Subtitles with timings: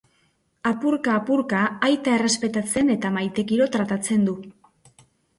[0.67, 4.35] Apurka-apurka aita errespetatzen eta maitekiro tratatzen du.